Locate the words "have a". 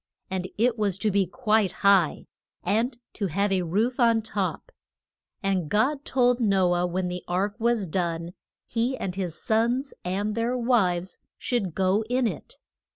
3.27-3.61